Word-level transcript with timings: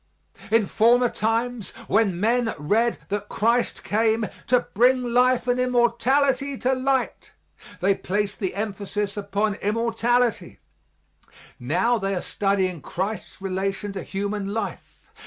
In 0.49 0.65
former 0.65 1.09
times 1.09 1.69
when 1.87 2.19
men 2.19 2.55
read 2.57 2.97
that 3.09 3.29
Christ 3.29 3.83
came 3.83 4.25
"to 4.47 4.61
bring 4.73 5.03
life 5.13 5.47
and 5.47 5.59
immortality 5.59 6.57
to 6.57 6.73
light," 6.73 7.33
they 7.81 7.93
placed 7.93 8.39
the 8.39 8.55
emphasis 8.55 9.15
upon 9.15 9.53
immortality; 9.61 10.57
now 11.59 11.99
they 11.99 12.15
are 12.15 12.21
studying 12.21 12.81
Christ's 12.81 13.43
relation 13.43 13.93
to 13.93 14.01
human 14.01 14.51
life. 14.55 14.99